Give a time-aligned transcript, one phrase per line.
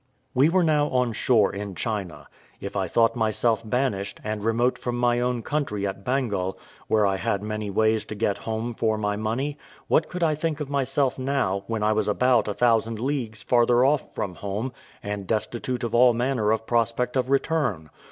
[0.33, 2.27] We were now on shore in China;
[2.59, 7.17] if I thought myself banished, and remote from my own country at Bengal, where I
[7.17, 11.19] had many ways to get home for my money, what could I think of myself
[11.19, 15.93] now, when I was about a thousand leagues farther off from home, and destitute of
[15.93, 17.91] all manner of prospect of return?